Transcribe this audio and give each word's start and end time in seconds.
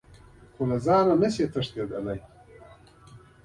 خو 0.53 0.61
له 0.69 0.77
ځانه 0.85 1.13
نه 1.21 1.29
شئ 1.35 1.45
تښتېدلی. 1.53 2.19